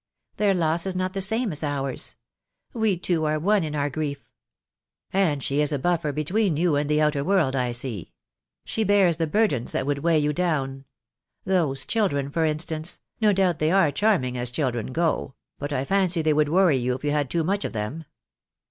[0.37, 2.15] Their loss is not the same as ours.
[2.73, 4.27] We two are one in our grief."
[5.13, 8.11] "And she is a buffer between you and the outer world I see.
[8.65, 10.85] She bears the burdens that would weigh you down.
[11.45, 16.23] Those children, for instance— no doubt they are charming, as children go; but I fancy
[16.23, 18.05] they would worry you if you had too much of them."